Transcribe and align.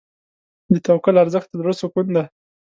د 0.71 0.73
توکل 0.85 1.15
ارزښت 1.23 1.49
د 1.51 1.55
زړه 1.61 1.73
سکون 1.81 2.07
دی. 2.15 2.23